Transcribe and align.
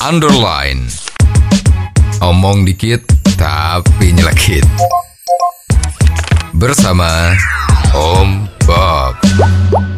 underline. 0.00 0.88
Omong 2.24 2.64
dikit 2.64 3.04
tapi 3.36 4.16
nyelekit. 4.16 4.64
Bersama 6.56 7.36
Om 7.92 8.48
Bob. 8.64 9.20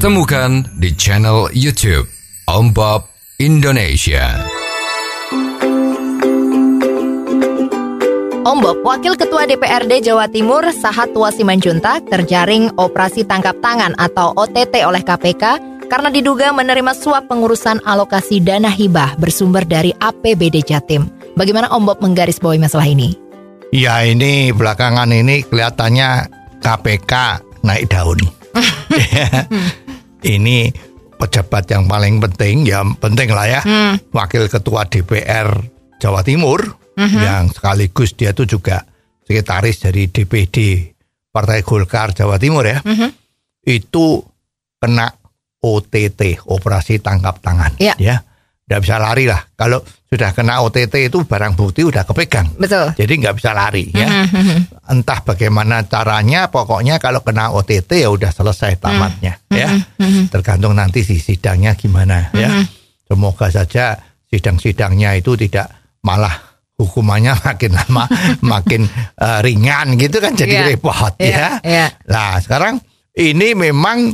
Temukan 0.03 0.67
di 0.79 0.91
channel 0.99 1.47
YouTube 1.55 2.11
Om 2.51 2.75
Bob 2.75 3.07
Indonesia. 3.39 4.43
Om 8.43 8.59
Bob, 8.59 8.83
Wakil 8.83 9.15
Ketua 9.15 9.47
DPRD 9.47 10.03
Jawa 10.03 10.27
Timur 10.27 10.67
Sahat 10.75 11.15
Tua 11.15 11.31
Simanjuntak 11.31 12.11
terjaring 12.11 12.75
operasi 12.75 13.23
tangkap 13.23 13.55
tangan 13.63 13.95
atau 13.95 14.35
OTT 14.35 14.83
oleh 14.83 15.07
KPK 15.07 15.72
karena 15.91 16.09
diduga 16.13 16.51
menerima 16.55 16.93
suap 16.95 17.27
pengurusan 17.31 17.83
alokasi 17.83 18.43
dana 18.43 18.69
hibah 18.69 19.17
bersumber 19.19 19.67
dari 19.67 19.91
APBD 19.97 20.63
Jatim. 20.63 21.09
Bagaimana 21.33 21.73
Om 21.73 21.89
Bob 21.89 21.99
menggarisbawahi 22.05 22.61
masalah 22.61 22.87
ini? 22.87 23.17
Ya 23.73 24.05
ini 24.05 24.53
belakangan 24.53 25.09
ini 25.09 25.49
kelihatannya 25.49 26.29
KPK 26.61 27.13
naik 27.65 27.89
daun. 27.89 28.21
ini 30.37 30.69
pejabat 31.17 31.65
yang 31.73 31.89
paling 31.89 32.21
penting, 32.21 32.69
ya 32.69 32.85
penting 33.01 33.33
lah 33.33 33.47
ya, 33.49 33.61
Wakil 34.13 34.51
Ketua 34.51 34.85
DPR 34.85 35.49
Jawa 35.97 36.21
Timur 36.21 36.61
yang 36.99 37.49
sekaligus 37.49 38.13
dia 38.13 38.37
tuh 38.37 38.45
juga 38.45 38.85
sekretaris 39.25 39.89
dari 39.89 40.13
DPD 40.13 40.91
Partai 41.33 41.65
Golkar 41.65 42.13
Jawa 42.13 42.37
Timur 42.37 42.69
ya, 42.69 42.85
itu 43.65 44.21
kena 44.83 45.09
OTT 45.63 46.43
operasi 46.45 46.99
tangkap 46.99 47.39
tangan, 47.39 47.79
Ya. 47.79 47.95
ya, 47.97 48.19
nggak 48.67 48.81
bisa 48.83 48.99
lari 48.99 49.25
lah. 49.25 49.39
Kalau 49.55 49.79
sudah 50.11 50.35
kena 50.35 50.61
OTT 50.61 51.09
itu 51.09 51.23
barang 51.23 51.55
bukti 51.55 51.81
udah 51.83 52.03
kepegang. 52.03 52.51
Betul. 52.59 52.93
Jadi 52.93 53.13
nggak 53.17 53.37
bisa 53.39 53.55
lari 53.55 53.89
ya. 53.89 54.27
Entah 54.85 55.23
bagaimana 55.23 55.87
caranya, 55.87 56.47
pokoknya 56.47 56.99
kalau 56.99 57.23
kena 57.23 57.49
OTT 57.49 58.03
ya 58.03 58.11
udah 58.11 58.29
selesai 58.29 58.77
tamatnya 58.77 59.39
ya. 59.49 59.73
Tergantung 60.29 60.75
nanti 60.75 61.01
si 61.01 61.17
sidangnya 61.17 61.73
gimana 61.73 62.29
ya. 62.35 62.61
Semoga 63.07 63.49
saja 63.49 63.97
sidang-sidangnya 64.29 65.15
itu 65.15 65.37
tidak 65.39 65.69
malah 66.03 66.33
hukumannya 66.75 67.37
makin 67.47 67.73
lama 67.73 68.05
makin 68.43 68.83
eh, 69.17 69.39
ringan 69.41 69.95
gitu 69.95 70.19
kan 70.19 70.33
jadi 70.35 70.55
Iya. 70.59 70.67
repot 70.73 71.13
Iya, 71.21 71.31
ya. 71.31 71.49
iya. 71.63 71.87
Nah 72.09 72.37
sekarang 72.37 72.81
ini 73.15 73.53
memang 73.53 74.13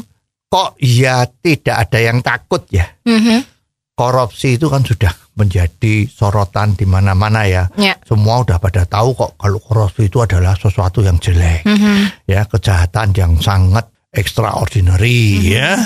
kok 0.49 0.81
ya 0.81 1.29
tidak 1.29 1.77
ada 1.87 1.99
yang 2.01 2.19
takut 2.21 2.65
ya. 2.69 2.89
Mhm. 3.05 3.45
Korupsi 3.93 4.55
itu 4.55 4.71
kan 4.71 4.81
sudah 4.81 5.11
menjadi 5.35 6.07
sorotan 6.07 6.73
di 6.73 6.87
mana-mana 6.87 7.43
ya 7.45 7.67
Ya. 7.75 7.99
semua 8.03 8.43
udah 8.43 8.57
pada 8.57 8.87
tahu 8.87 9.11
kok 9.13 9.35
kalau 9.35 9.59
korupsi 9.59 10.07
itu 10.07 10.19
adalah 10.19 10.55
sesuatu 10.55 11.03
yang 11.03 11.19
jelek 11.19 11.63
Mhm. 11.63 12.27
ya 12.27 12.47
kejahatan 12.47 13.11
yang 13.13 13.39
sangat 13.39 13.87
extraordinary 14.09 15.53
ya 15.53 15.83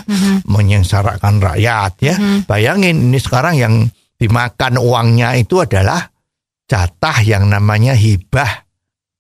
menyengsarakan 0.47 1.41
rakyat 1.41 1.93
ya 2.01 2.15
bayangin 2.45 3.11
ini 3.11 3.19
sekarang 3.19 3.57
yang 3.57 3.75
dimakan 4.15 4.79
uangnya 4.79 5.35
itu 5.35 5.59
adalah 5.59 6.07
jatah 6.65 7.19
yang 7.21 7.49
namanya 7.49 7.93
hibah 7.93 8.65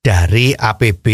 dari 0.02 0.50
APB 0.50 1.06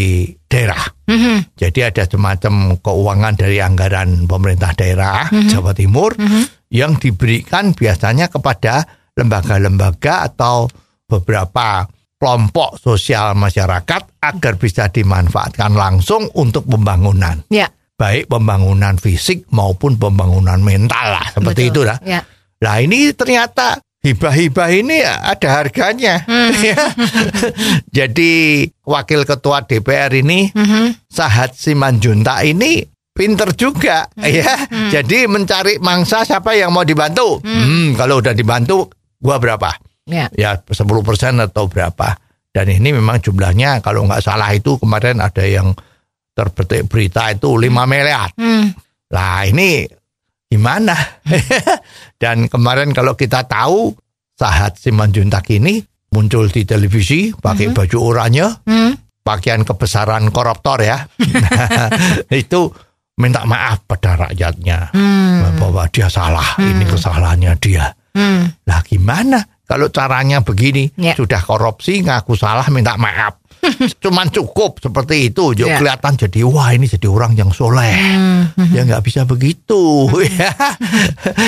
daerah 0.49 0.81
Mhm. 1.05 1.53
jadi 1.55 1.93
ada 1.93 2.09
semacam 2.09 2.81
keuangan 2.81 3.35
dari 3.37 3.61
anggaran 3.61 4.25
pemerintah 4.25 4.73
daerah 4.73 5.29
Jawa 5.29 5.77
Timur 5.77 6.17
yang 6.73 6.97
diberikan 6.97 7.77
biasanya 7.77 8.33
kepada 8.33 8.89
lembaga-lembaga 9.13 10.33
atau 10.33 10.69
beberapa 11.05 11.85
kelompok 12.19 12.81
sosial 12.81 13.37
masyarakat 13.37 14.25
agar 14.25 14.53
bisa 14.59 14.91
dimanfaatkan 14.91 15.71
langsung 15.73 16.27
untuk 16.35 16.67
pembangunan. 16.67 17.45
Ya. 17.49 17.71
Baik 17.99 18.27
pembangunan 18.31 18.95
fisik 18.99 19.47
maupun 19.51 19.99
pembangunan 19.99 20.59
mental 20.59 21.19
lah 21.19 21.27
seperti 21.31 21.71
Betul. 21.71 21.73
itu 21.75 21.81
lah. 21.87 21.99
Ya. 22.03 22.21
Nah 22.59 22.77
ini 22.79 23.11
ternyata 23.15 23.79
hibah-hibah 24.09 24.69
ini 24.73 25.05
ada 25.05 25.49
harganya. 25.61 26.25
ya. 26.65 26.77
Jadi 27.89 28.65
wakil 28.85 29.29
ketua 29.29 29.65
DPR 29.65 30.13
ini 30.17 30.49
Mhm. 30.53 31.09
Sahat 31.09 31.55
Simanjunta 31.55 32.41
ini 32.45 32.83
pinter 33.13 33.53
juga 33.53 34.07
ya. 34.17 34.69
Jadi 34.89 35.27
mencari 35.27 35.77
mangsa 35.83 36.23
siapa 36.23 36.55
yang 36.55 36.71
mau 36.71 36.87
dibantu. 36.87 37.43
Hmm, 37.43 37.93
kalau 37.99 38.23
udah 38.23 38.33
dibantu 38.33 38.89
gua 39.19 39.37
berapa? 39.37 39.75
Ya. 40.09 40.31
Ya 40.33 40.57
10% 40.57 41.43
atau 41.43 41.69
berapa. 41.69 42.17
Dan 42.49 42.73
ini 42.73 42.97
memang 42.97 43.21
jumlahnya 43.21 43.85
kalau 43.85 44.09
nggak 44.09 44.25
salah 44.25 44.51
itu 44.57 44.81
kemarin 44.81 45.21
ada 45.21 45.45
yang 45.45 45.77
terbetik 46.33 46.87
berita 46.89 47.29
itu 47.35 47.59
5 47.59 47.85
miliar. 47.85 48.31
Hmm. 48.39 48.73
Lah 49.13 49.45
ini 49.45 49.85
gimana? 50.49 50.97
Dan 52.23 52.49
kemarin 52.49 52.91
kalau 52.91 53.15
kita 53.15 53.45
tahu 53.45 53.93
Sahat 54.35 54.79
Simanjuntak 54.79 55.45
ini 55.51 55.83
muncul 56.09 56.49
di 56.49 56.65
televisi 56.65 57.31
pakai 57.31 57.71
baju 57.71 57.99
oranye, 58.01 58.47
Hmm. 58.65 58.97
pakaian 59.21 59.61
kebesaran 59.63 60.33
koruptor 60.33 60.81
ya. 60.81 61.05
itu 62.33 62.71
minta 63.19 63.45
maaf 63.45 63.85
pada 63.85 64.29
rakyatnya 64.29 64.95
Hmm. 64.95 65.59
bahwa 65.59 65.85
dia 65.91 66.09
salah, 66.09 66.57
ini 66.59 66.87
kesalahannya 66.87 67.53
dia. 67.61 67.93
Hmm. 68.15 68.47
Lah 68.65 68.81
gimana 68.83 69.43
kalau 69.69 69.93
caranya 69.93 70.41
begini? 70.41 70.89
Ya. 70.97 71.13
Sudah 71.13 71.45
korupsi 71.45 72.01
ngaku 72.01 72.35
salah 72.35 72.67
minta 72.73 72.97
maaf. 72.97 73.37
Cuman 74.03 74.29
cukup 74.29 74.79
seperti 74.79 75.29
itu. 75.29 75.53
Ya, 75.55 75.75
Ya. 75.75 75.77
kelihatan 75.77 76.15
jadi 76.17 76.41
wah 76.45 76.71
ini 76.71 76.85
jadi 76.85 77.07
orang 77.07 77.35
yang 77.35 77.51
soleh. 77.51 77.93
Hmm. 77.93 78.73
Ya 78.73 78.83
nggak 78.83 79.03
bisa 79.03 79.23
begitu 79.23 80.09
ya. 80.39 80.51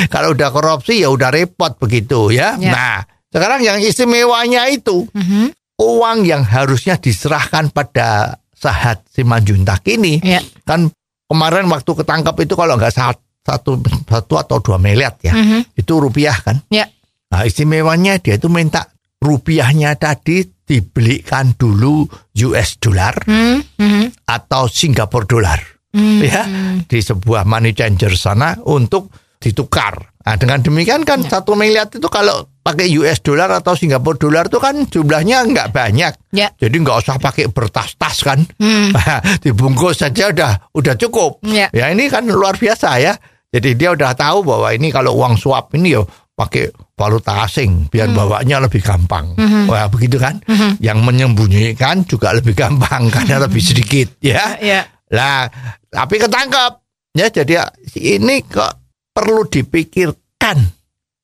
Kalau 0.09 0.33
udah 0.33 0.49
korupsi 0.51 1.01
ya 1.01 1.09
udah 1.09 1.31
repot 1.31 1.77
begitu 1.77 2.31
ya. 2.31 2.55
Ya. 2.57 2.71
Nah, 2.71 2.97
sekarang 3.29 3.61
yang 3.61 3.79
istimewanya 3.79 4.67
itu 4.67 5.07
Mhm. 5.11 5.55
uang 5.77 6.19
yang 6.25 6.43
harusnya 6.43 6.97
diserahkan 6.97 7.71
pada 7.71 8.37
Sahat 8.53 9.09
Simanjuntak 9.09 9.81
ini 9.89 10.21
Ya. 10.21 10.45
kan 10.63 10.93
kemarin 11.25 11.65
waktu 11.67 11.91
ketangkap 11.95 12.37
itu 12.39 12.53
kalau 12.53 12.77
nggak 12.77 12.93
satu 12.93 13.81
satu 14.05 14.35
atau 14.37 14.57
dua 14.61 14.77
miliar 14.77 15.17
ya 15.21 15.33
Mhm. 15.33 15.73
itu 15.75 15.93
rupiah 15.97 16.37
kan. 16.37 16.61
Ya. 16.69 16.85
Nah 17.31 17.47
istimewanya 17.47 18.21
dia 18.21 18.37
itu 18.37 18.51
minta 18.51 18.91
rupiahnya 19.21 19.97
tadi 19.97 20.45
dibelikan 20.71 21.59
dulu 21.59 22.07
US 22.47 22.79
dollar 22.79 23.19
Hmm. 23.27 23.59
Mhm. 23.75 24.31
atau 24.31 24.71
Singapore 24.71 25.27
dollar 25.27 25.59
Hmm. 25.91 26.23
ya 26.23 26.47
di 26.87 27.03
sebuah 27.03 27.43
money 27.43 27.75
changer 27.75 28.15
sana 28.15 28.55
untuk 28.71 29.11
ditukar. 29.43 30.15
Nah, 30.21 30.37
dengan 30.37 30.61
demikian 30.63 31.03
kan 31.03 31.25
satu 31.25 31.57
miliar 31.59 31.89
itu 31.91 32.07
kalau 32.07 32.47
pakai 32.61 32.87
US 32.95 33.25
dollar 33.25 33.51
atau 33.51 33.75
Singapore 33.75 34.21
dollar 34.21 34.47
itu 34.47 34.61
kan 34.61 34.87
jumlahnya 34.87 35.43
nggak 35.49 35.73
banyak. 35.75 36.13
Ya. 36.31 36.53
Jadi 36.55 36.77
nggak 36.79 37.03
usah 37.03 37.17
pakai 37.19 37.51
bertas-tas 37.51 38.23
kan. 38.23 38.39
Hmm. 38.61 38.95
Dibungkus 39.43 40.05
saja 40.05 40.31
udah 40.31 40.71
udah 40.71 40.95
cukup. 40.95 41.43
Ya. 41.43 41.67
Ya 41.75 41.91
ini 41.91 42.07
kan 42.07 42.29
luar 42.29 42.55
biasa 42.55 43.01
ya. 43.03 43.17
Jadi 43.51 43.75
dia 43.75 43.91
udah 43.91 44.15
tahu 44.15 44.47
bahwa 44.47 44.71
ini 44.71 44.95
kalau 44.95 45.19
uang 45.19 45.35
suap 45.35 45.75
ini 45.75 45.99
ya 45.99 46.05
pakai 46.37 46.71
valuta 47.01 47.49
asing 47.49 47.89
biar 47.89 48.13
bawanya 48.13 48.61
lebih 48.61 48.85
gampang. 48.85 49.33
Wah 49.65 49.89
begitu 49.89 50.21
kan? 50.21 50.45
Yang 50.77 50.99
menyembunyikan 51.01 52.05
juga 52.05 52.37
lebih 52.37 52.53
gampang 52.53 53.09
karena 53.15 53.41
lebih 53.41 53.65
sedikit 53.65 54.21
ya. 54.21 54.61
Ya. 54.61 54.85
Lah, 55.09 55.49
tapi 55.89 56.21
ketangkep. 56.21 56.73
Ya 57.17 57.33
jadi 57.33 57.73
ini 57.97 58.45
kok 58.45 58.77
perlu 59.17 59.49
dipikirkan. 59.49 60.61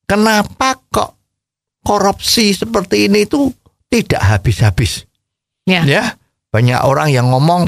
Kenapa 0.07 0.81
kok 0.89 1.15
korupsi 1.85 2.57
seperti 2.57 3.05
ini 3.05 3.29
itu 3.29 3.53
tidak 3.87 4.23
habis-habis? 4.25 5.05
Ya. 5.67 5.83
Ya, 5.83 6.03
banyak 6.51 6.79
orang 6.79 7.11
yang 7.11 7.27
ngomong 7.31 7.67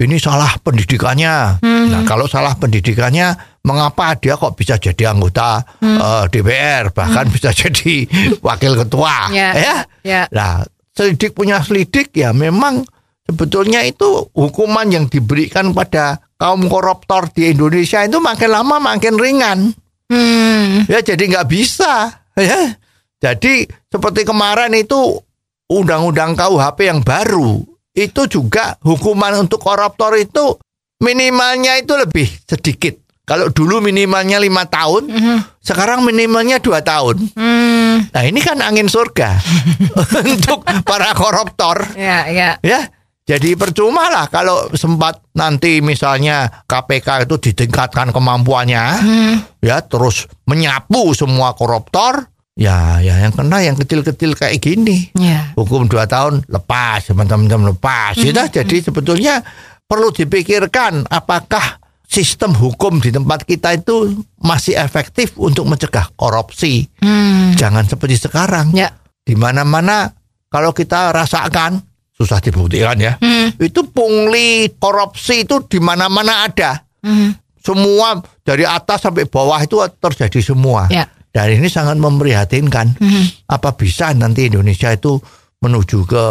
ini 0.00 0.16
salah 0.16 0.56
pendidikannya. 0.60 1.60
Hmm. 1.60 1.92
Nah, 1.92 2.02
kalau 2.08 2.24
salah 2.24 2.56
pendidikannya, 2.56 3.36
mengapa 3.60 4.16
dia 4.16 4.40
kok 4.40 4.56
bisa 4.56 4.80
jadi 4.80 5.12
anggota 5.12 5.60
eh, 5.80 6.24
DPR, 6.32 6.92
bahkan 6.92 7.28
bisa 7.28 7.52
jadi 7.52 8.08
wakil 8.46 8.76
ketua? 8.80 9.28
Hmm. 9.28 9.36
Ya. 9.36 9.50
ya? 9.56 9.76
Ya. 10.04 10.22
Nah, 10.32 10.64
selidik 10.96 11.36
punya 11.36 11.60
selidik 11.60 12.12
ya 12.16 12.32
memang 12.32 12.84
sebetulnya 13.28 13.84
itu 13.86 14.28
hukuman 14.34 14.88
yang 14.90 15.06
diberikan 15.06 15.70
pada 15.70 16.18
kaum 16.40 16.66
koruptor 16.66 17.28
di 17.30 17.52
Indonesia 17.52 18.02
itu 18.02 18.18
makin 18.18 18.50
lama 18.50 18.76
makin 18.80 19.14
ringan. 19.20 19.58
Hmm. 20.10 20.88
Ya 20.90 21.04
jadi 21.04 21.20
nggak 21.20 21.48
bisa. 21.48 22.24
Ya. 22.34 22.74
Jadi 23.20 23.68
seperti 23.92 24.24
kemarin 24.24 24.72
itu 24.72 25.20
undang-undang 25.68 26.32
KUHP 26.34 26.88
yang 26.88 27.00
baru 27.04 27.60
itu 27.92 28.22
juga 28.26 28.80
hukuman 28.80 29.44
untuk 29.44 29.60
koruptor 29.60 30.16
itu 30.16 30.56
minimalnya 31.04 31.78
itu 31.78 31.94
lebih 31.94 32.26
sedikit. 32.48 32.96
Kalau 33.30 33.46
dulu 33.54 33.78
minimalnya 33.78 34.42
lima 34.42 34.66
tahun, 34.66 35.06
sekarang 35.62 36.02
minimalnya 36.02 36.58
dua 36.58 36.82
tahun. 36.82 37.30
Hmm. 37.38 38.10
Nah 38.10 38.22
ini 38.26 38.42
kan 38.42 38.58
angin 38.58 38.90
surga 38.90 39.38
untuk 40.34 40.66
para 40.82 41.14
koruptor. 41.14 41.94
Ya, 41.94 42.26
ya. 42.26 42.58
Ya, 42.58 42.90
jadi 43.30 43.54
percuma 43.54 44.10
lah 44.10 44.26
kalau 44.26 44.74
sempat 44.74 45.22
nanti 45.38 45.78
misalnya 45.78 46.66
KPK 46.66 47.30
itu 47.30 47.38
ditingkatkan 47.38 48.10
kemampuannya, 48.10 48.84
ya 49.62 49.78
terus 49.86 50.26
menyapu 50.50 51.14
semua 51.14 51.54
koruptor, 51.54 52.26
ya 52.58 52.98
ya 52.98 53.22
yang 53.22 53.30
kena 53.30 53.62
yang 53.62 53.78
kecil-kecil 53.78 54.34
kayak 54.34 54.58
gini. 54.58 55.14
Ya. 55.14 55.54
Hukum 55.54 55.86
dua 55.86 56.10
tahun 56.10 56.42
lepas, 56.50 57.06
teman-teman 57.06 57.70
lepas. 57.70 58.18
Ya, 58.18 58.50
jadi 58.50 58.76
sebetulnya 58.82 59.46
perlu 59.86 60.10
dipikirkan 60.10 61.06
apakah 61.06 61.79
sistem 62.10 62.50
hukum 62.58 62.98
di 62.98 63.14
tempat 63.14 63.46
kita 63.46 63.78
itu 63.78 64.26
masih 64.42 64.74
efektif 64.74 65.38
untuk 65.38 65.70
mencegah 65.70 66.10
korupsi. 66.18 66.90
Hmm. 66.98 67.54
Jangan 67.54 67.86
seperti 67.86 68.26
sekarang. 68.26 68.74
Ya. 68.74 68.90
Di 69.22 69.38
mana-mana 69.38 70.10
kalau 70.50 70.74
kita 70.74 71.14
rasakan 71.14 71.78
susah 72.10 72.42
dibuktikan 72.42 72.98
ya. 72.98 73.14
Hmm. 73.22 73.54
Itu 73.62 73.86
pungli 73.94 74.74
korupsi 74.74 75.46
itu 75.46 75.62
di 75.70 75.78
mana-mana 75.78 76.50
ada. 76.50 76.82
Hmm. 77.06 77.30
Semua 77.62 78.18
dari 78.42 78.66
atas 78.66 79.06
sampai 79.06 79.30
bawah 79.30 79.62
itu 79.62 79.78
terjadi 80.02 80.42
semua. 80.42 80.90
Ya. 80.90 81.06
Dan 81.30 81.62
ini 81.62 81.70
sangat 81.70 81.94
memprihatinkan. 81.94 82.98
Hmm. 82.98 83.24
Apa 83.46 83.78
bisa 83.78 84.10
nanti 84.18 84.50
Indonesia 84.50 84.90
itu 84.90 85.14
menuju 85.62 85.98
ke 86.10 86.24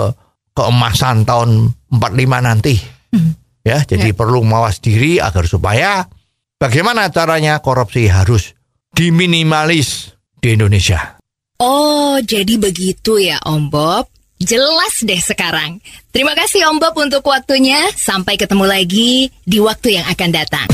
keemasan 0.52 1.24
tahun 1.24 1.72
45 1.88 2.44
nanti? 2.44 2.76
Hmm. 3.16 3.31
Ya, 3.69 3.86
jadi 3.86 4.18
perlu 4.18 4.42
mawas 4.42 4.81
diri 4.81 5.21
agar 5.21 5.45
supaya 5.45 6.10
bagaimana 6.57 7.13
caranya 7.13 7.62
korupsi 7.62 8.10
harus 8.10 8.57
diminimalis 8.98 10.18
di 10.42 10.57
Indonesia. 10.57 11.21
Oh, 11.62 12.18
jadi 12.18 12.57
begitu 12.57 13.21
ya 13.21 13.38
Om 13.45 13.69
Bob. 13.69 14.10
Jelas 14.42 15.06
deh 15.06 15.21
sekarang. 15.21 15.86
Terima 16.10 16.33
kasih 16.33 16.66
Om 16.66 16.81
Bob 16.81 16.98
untuk 16.98 17.21
waktunya. 17.30 17.77
Sampai 17.94 18.42
ketemu 18.42 18.66
lagi 18.66 19.30
di 19.45 19.62
waktu 19.62 20.01
yang 20.01 20.06
akan 20.10 20.30
datang. 20.33 20.69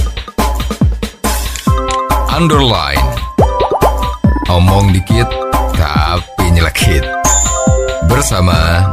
Underline. 2.31 3.03
Omong 4.47 4.95
dikit 4.95 5.27
tapi 5.75 6.45
nyelekit. 6.55 7.03
Bersama 8.07 8.87